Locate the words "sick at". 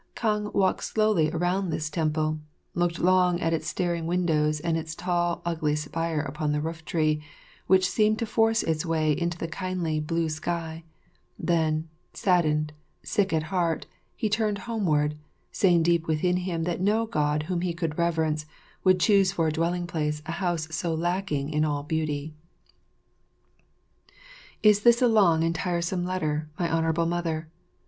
13.03-13.43